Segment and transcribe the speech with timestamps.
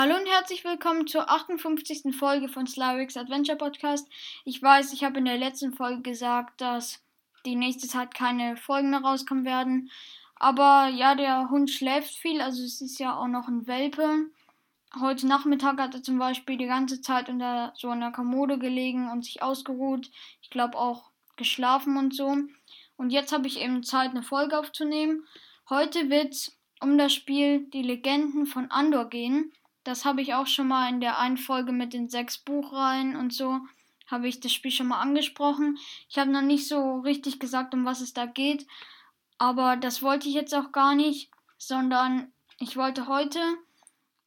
[0.00, 2.16] Hallo und herzlich willkommen zur 58.
[2.16, 4.08] Folge von Slarix Adventure Podcast.
[4.46, 7.02] Ich weiß, ich habe in der letzten Folge gesagt, dass
[7.44, 9.90] die nächste Zeit keine Folgen mehr rauskommen werden.
[10.36, 14.30] Aber ja, der Hund schläft viel, also es ist ja auch noch ein Welpe.
[14.98, 19.26] Heute Nachmittag hat er zum Beispiel die ganze Zeit unter so einer Kommode gelegen und
[19.26, 20.10] sich ausgeruht.
[20.40, 22.38] Ich glaube auch geschlafen und so.
[22.96, 25.26] Und jetzt habe ich eben Zeit, eine Folge aufzunehmen.
[25.68, 29.52] Heute wird es um das Spiel Die Legenden von Andor gehen.
[29.84, 33.32] Das habe ich auch schon mal in der einen Folge mit den sechs Buchreihen und
[33.32, 33.60] so
[34.06, 35.78] habe ich das Spiel schon mal angesprochen.
[36.08, 38.66] Ich habe noch nicht so richtig gesagt, um was es da geht,
[39.38, 43.40] aber das wollte ich jetzt auch gar nicht, sondern ich wollte heute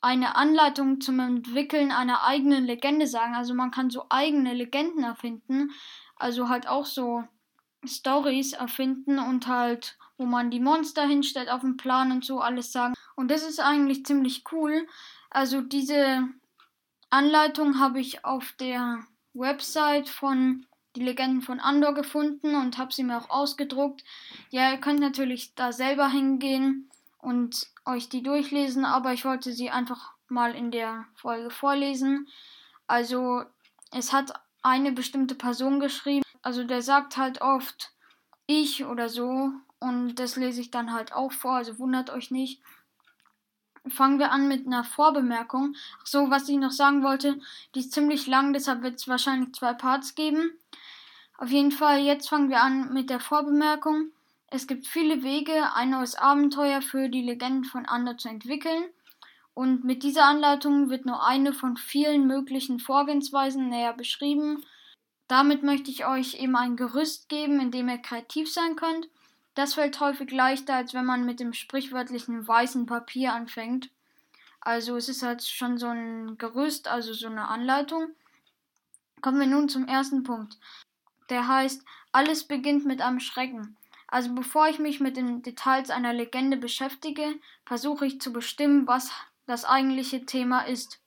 [0.00, 3.34] eine Anleitung zum Entwickeln einer eigenen Legende sagen.
[3.34, 5.72] Also man kann so eigene Legenden erfinden,
[6.16, 7.24] also halt auch so
[7.84, 12.72] Stories erfinden und halt, wo man die Monster hinstellt auf dem Plan und so alles
[12.72, 12.94] sagen.
[13.20, 14.88] Und das ist eigentlich ziemlich cool.
[15.28, 16.26] Also diese
[17.10, 19.04] Anleitung habe ich auf der
[19.34, 20.64] Website von
[20.96, 24.04] die Legenden von Andor gefunden und habe sie mir auch ausgedruckt.
[24.48, 29.68] Ja, ihr könnt natürlich da selber hingehen und euch die durchlesen, aber ich wollte sie
[29.68, 32.26] einfach mal in der Folge vorlesen.
[32.86, 33.44] Also
[33.92, 36.24] es hat eine bestimmte Person geschrieben.
[36.40, 37.92] Also der sagt halt oft
[38.46, 42.62] ich oder so und das lese ich dann halt auch vor, also wundert euch nicht
[43.90, 45.74] fangen wir an mit einer Vorbemerkung.
[46.04, 47.40] So, was ich noch sagen wollte,
[47.74, 50.52] die ist ziemlich lang, deshalb wird es wahrscheinlich zwei Parts geben.
[51.38, 54.10] Auf jeden Fall, jetzt fangen wir an mit der Vorbemerkung.
[54.48, 58.84] Es gibt viele Wege, ein neues Abenteuer für die Legenden von Andor zu entwickeln.
[59.54, 64.64] Und mit dieser Anleitung wird nur eine von vielen möglichen Vorgehensweisen näher beschrieben.
[65.28, 69.08] Damit möchte ich euch eben ein Gerüst geben, in dem ihr kreativ sein könnt
[69.60, 73.90] das fällt häufig leichter, als wenn man mit dem sprichwörtlichen weißen Papier anfängt.
[74.58, 78.08] Also es ist halt schon so ein Gerüst, also so eine Anleitung.
[79.20, 80.56] Kommen wir nun zum ersten Punkt.
[81.28, 83.76] Der heißt, alles beginnt mit einem Schrecken.
[84.08, 87.34] Also bevor ich mich mit den Details einer Legende beschäftige,
[87.66, 89.10] versuche ich zu bestimmen, was
[89.46, 91.00] das eigentliche Thema ist.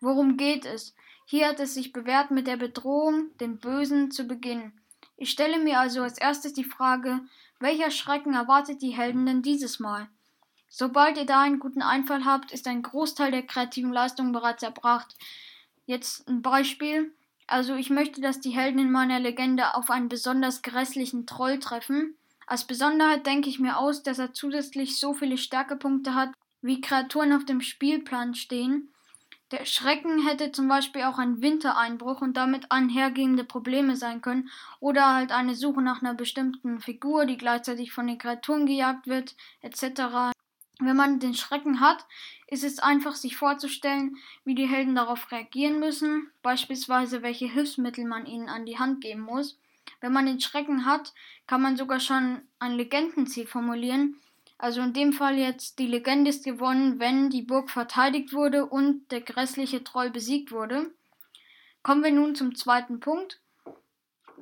[0.00, 0.96] Worum geht es?
[1.26, 4.72] Hier hat es sich bewährt, mit der Bedrohung, dem Bösen, zu beginnen.
[5.16, 7.20] Ich stelle mir also als erstes die Frage,
[7.60, 10.08] welcher Schrecken erwartet die Helden denn dieses Mal?
[10.68, 15.14] Sobald ihr da einen guten Einfall habt, ist ein Großteil der kreativen Leistung bereits erbracht.
[15.86, 17.14] Jetzt ein Beispiel.
[17.46, 22.16] Also ich möchte, dass die Helden in meiner Legende auf einen besonders grässlichen Troll treffen.
[22.46, 27.32] Als Besonderheit denke ich mir aus, dass er zusätzlich so viele Stärkepunkte hat, wie Kreaturen
[27.32, 28.93] auf dem Spielplan stehen.
[29.54, 34.50] Der Schrecken hätte zum Beispiel auch ein Wintereinbruch und damit einhergehende Probleme sein können
[34.80, 39.36] oder halt eine Suche nach einer bestimmten Figur, die gleichzeitig von den Kreaturen gejagt wird,
[39.60, 40.34] etc.
[40.80, 42.04] Wenn man den Schrecken hat,
[42.48, 48.26] ist es einfach sich vorzustellen, wie die Helden darauf reagieren müssen, beispielsweise welche Hilfsmittel man
[48.26, 49.56] ihnen an die Hand geben muss.
[50.00, 51.14] Wenn man den Schrecken hat,
[51.46, 54.16] kann man sogar schon ein Legendenziel formulieren,
[54.64, 59.12] also in dem Fall jetzt die Legende ist gewonnen, wenn die Burg verteidigt wurde und
[59.12, 60.90] der grässliche Troll besiegt wurde.
[61.82, 63.40] Kommen wir nun zum zweiten Punkt.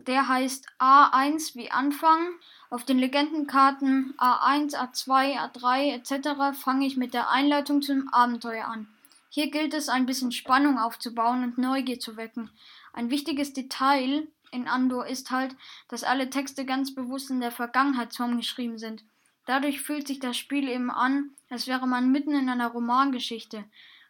[0.06, 2.34] Der heißt A1 wie Anfang.
[2.71, 6.56] Auf den Legendenkarten A1, A2, A3 etc.
[6.56, 8.87] fange ich mit der Einleitung zum Abenteuer an.
[9.28, 12.49] Hier gilt es, ein bisschen Spannung aufzubauen und Neugier zu wecken.
[12.93, 15.56] Ein wichtiges Detail in Andor ist halt,
[15.88, 19.03] dass alle Texte ganz bewusst in der Vergangenheitsform geschrieben sind.
[19.47, 23.64] Dadurch fühlt sich das Spiel eben an, als wäre man mitten in einer Romangeschichte.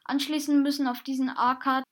[0.04, 1.84] Anschließend müssen auf diesen A-Card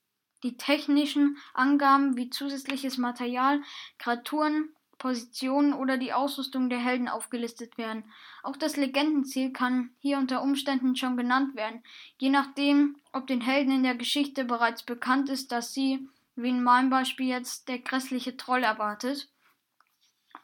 [0.43, 3.61] die technischen Angaben wie zusätzliches Material,
[3.99, 8.03] Kreaturen, Positionen oder die Ausrüstung der Helden aufgelistet werden.
[8.43, 11.81] Auch das Legendenziel kann hier unter Umständen schon genannt werden,
[12.19, 16.61] je nachdem, ob den Helden in der Geschichte bereits bekannt ist, dass sie, wie in
[16.61, 19.27] meinem Beispiel jetzt, der grässliche Troll erwartet.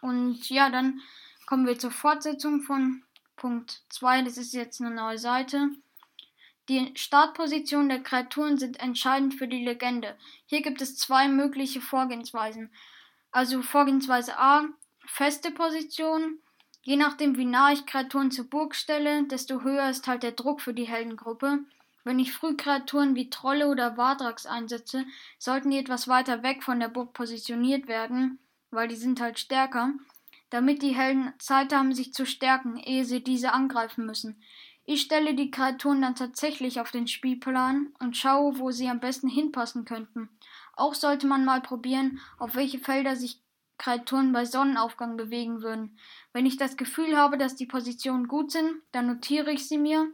[0.01, 1.01] Und ja, dann
[1.47, 3.03] Kommen wir zur Fortsetzung von
[3.37, 4.23] Punkt 2.
[4.23, 5.69] Das ist jetzt eine neue Seite.
[6.67, 10.17] Die Startpositionen der Kreaturen sind entscheidend für die Legende.
[10.45, 12.69] Hier gibt es zwei mögliche Vorgehensweisen.
[13.31, 14.65] Also Vorgehensweise A,
[15.05, 16.39] feste Position.
[16.81, 20.59] Je nachdem, wie nah ich Kreaturen zur Burg stelle, desto höher ist halt der Druck
[20.59, 21.59] für die Heldengruppe.
[22.03, 25.05] Wenn ich früh Kreaturen wie Trolle oder Wardrax einsetze,
[25.39, 28.37] sollten die etwas weiter weg von der Burg positioniert werden,
[28.69, 29.93] weil die sind halt stärker
[30.49, 34.41] damit die Helden Zeit haben, sich zu stärken, ehe sie diese angreifen müssen.
[34.85, 39.27] Ich stelle die Kreaturen dann tatsächlich auf den Spielplan und schaue, wo sie am besten
[39.27, 40.29] hinpassen könnten.
[40.77, 43.41] Auch sollte man mal probieren, auf welche Felder sich
[43.77, 45.97] Kreaturen bei Sonnenaufgang bewegen würden.
[46.33, 50.07] Wenn ich das Gefühl habe, dass die Positionen gut sind, dann notiere ich sie mir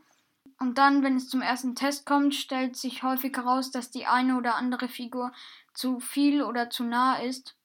[0.60, 4.38] Und dann, wenn es zum ersten Test kommt, stellt sich häufig heraus, dass die eine
[4.38, 5.32] oder andere Figur
[5.74, 7.56] zu viel oder zu nah ist.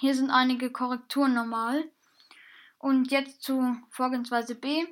[0.00, 1.84] Hier sind einige Korrekturen normal.
[2.78, 4.86] Und jetzt zu Vorgehensweise B.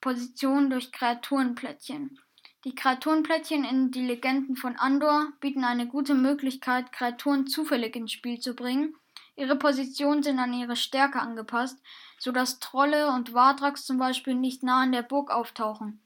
[0.00, 2.20] Position durch Kreaturenplättchen.
[2.64, 8.38] Die Kreaturenplättchen in Die Legenden von Andor bieten eine gute Möglichkeit, Kreaturen zufällig ins Spiel
[8.38, 8.94] zu bringen.
[9.34, 11.82] Ihre Positionen sind an ihre Stärke angepasst,
[12.18, 16.00] sodass Trolle und Wardrax zum Beispiel nicht nah an der Burg auftauchen.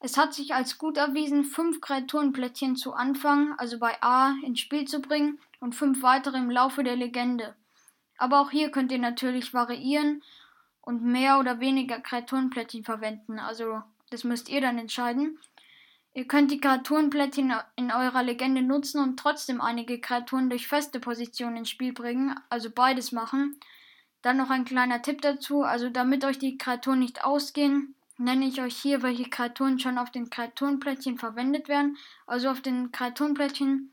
[0.00, 4.86] Es hat sich als gut erwiesen, fünf Kreaturenplättchen zu Anfang, also bei A, ins Spiel
[4.86, 7.54] zu bringen und fünf weitere im Laufe der Legende.
[8.18, 10.22] Aber auch hier könnt ihr natürlich variieren
[10.80, 15.38] und mehr oder weniger Kreaturenplättchen verwenden, also das müsst ihr dann entscheiden.
[16.14, 21.58] Ihr könnt die Kreaturenplättchen in eurer Legende nutzen und trotzdem einige Kreaturen durch feste Positionen
[21.58, 23.58] ins Spiel bringen, also beides machen.
[24.22, 28.62] Dann noch ein kleiner Tipp dazu, also damit euch die Kreaturen nicht ausgehen, nenne ich
[28.62, 31.98] euch hier, welche Kreaturen schon auf den Kreaturenplättchen verwendet werden.
[32.26, 33.92] Also auf den Kreaturenplättchen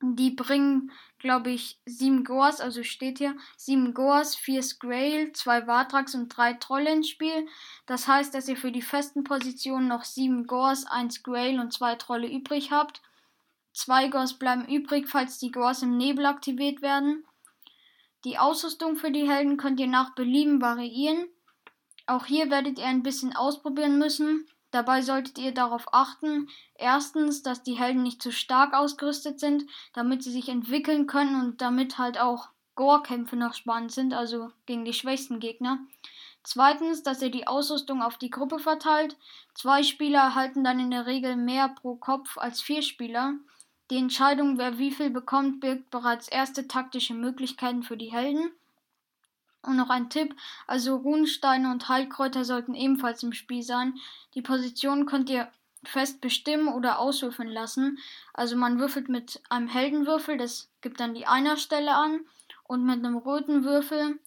[0.00, 6.14] die bringen, glaube ich, sieben Goas, also steht hier, sieben Goas, vier Sgrail, zwei Vatrax
[6.14, 7.46] und drei Trolle ins Spiel.
[7.86, 11.94] Das heißt, dass ihr für die festen Positionen noch sieben Goas, ein Sgrail und zwei
[11.94, 13.02] Trolle übrig habt.
[13.72, 17.24] Zwei Goas bleiben übrig, falls die Goas im Nebel aktiviert werden.
[18.24, 21.26] Die Ausrüstung für die Helden könnt ihr nach Belieben variieren.
[22.06, 24.46] Auch hier werdet ihr ein bisschen ausprobieren müssen.
[24.74, 29.62] Dabei solltet ihr darauf achten, erstens, dass die Helden nicht zu stark ausgerüstet sind,
[29.92, 34.84] damit sie sich entwickeln können und damit halt auch Gore-Kämpfe noch spannend sind, also gegen
[34.84, 35.78] die schwächsten Gegner.
[36.42, 39.16] Zweitens, dass ihr die Ausrüstung auf die Gruppe verteilt.
[39.54, 43.34] Zwei Spieler erhalten dann in der Regel mehr pro Kopf als vier Spieler.
[43.92, 48.50] Die Entscheidung, wer wie viel bekommt, birgt bereits erste taktische Möglichkeiten für die Helden.
[49.64, 50.34] Und noch ein Tipp,
[50.66, 53.94] also Runensteine und Heilkräuter sollten ebenfalls im Spiel sein.
[54.34, 55.50] Die Position könnt ihr
[55.84, 57.98] fest bestimmen oder auswürfeln lassen.
[58.32, 62.20] Also man würfelt mit einem Heldenwürfel, das gibt dann die Einerstelle an,
[62.64, 64.18] und mit einem roten Würfel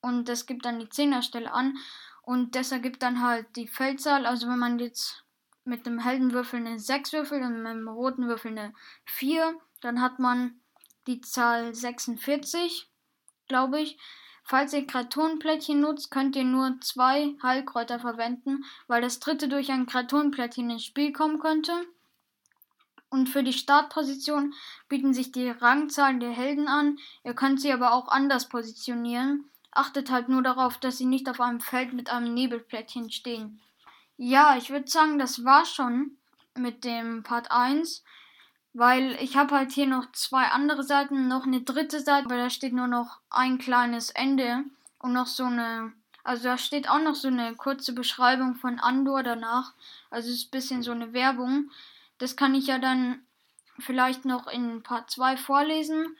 [0.00, 1.76] und das gibt dann die Zehnerstelle an.
[2.22, 4.26] Und das ergibt dann halt die Feldzahl.
[4.26, 5.24] Also wenn man jetzt
[5.64, 8.74] mit dem Heldenwürfel eine 6 würfelt und mit dem roten Würfel eine
[9.06, 10.60] 4, dann hat man
[11.06, 12.88] die Zahl 46,
[13.48, 13.98] glaube ich.
[14.48, 19.86] Falls ihr Kreaturenplättchen nutzt, könnt ihr nur zwei Heilkräuter verwenden, weil das dritte durch ein
[19.86, 21.72] Kreaturenplättchen ins Spiel kommen könnte.
[23.10, 24.54] Und für die Startposition
[24.88, 26.96] bieten sich die Rangzahlen der Helden an.
[27.24, 29.50] Ihr könnt sie aber auch anders positionieren.
[29.72, 33.60] Achtet halt nur darauf, dass sie nicht auf einem Feld mit einem Nebelplättchen stehen.
[34.16, 36.18] Ja, ich würde sagen, das war schon
[36.54, 38.04] mit dem Part 1
[38.76, 42.50] weil ich habe halt hier noch zwei andere Seiten, noch eine dritte Seite, aber da
[42.50, 44.64] steht nur noch ein kleines Ende
[44.98, 45.92] und noch so eine,
[46.24, 49.72] also da steht auch noch so eine kurze Beschreibung von Andor danach,
[50.10, 51.70] also es ist ein bisschen so eine Werbung.
[52.18, 53.20] Das kann ich ja dann
[53.78, 56.14] vielleicht noch in Part 2 vorlesen.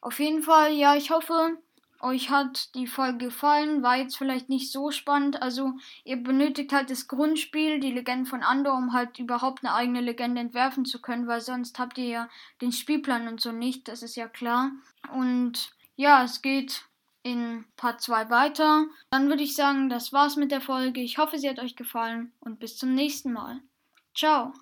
[0.00, 1.58] Auf jeden Fall, ja, ich hoffe,
[2.00, 5.42] euch hat die Folge gefallen, war jetzt vielleicht nicht so spannend.
[5.42, 10.00] Also ihr benötigt halt das Grundspiel, die Legende von Andor, um halt überhaupt eine eigene
[10.00, 12.28] Legende entwerfen zu können, weil sonst habt ihr ja
[12.60, 14.72] den Spielplan und so nicht, das ist ja klar.
[15.12, 16.84] Und ja, es geht
[17.22, 18.86] in Part 2 weiter.
[19.10, 21.00] Dann würde ich sagen, das war's mit der Folge.
[21.00, 23.60] Ich hoffe, sie hat euch gefallen und bis zum nächsten Mal.
[24.14, 24.52] Ciao.